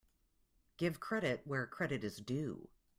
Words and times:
Give 0.77 0.99
credit 0.99 1.43
where 1.45 1.67
credit 1.67 2.03
is 2.03 2.17
due. 2.17 2.69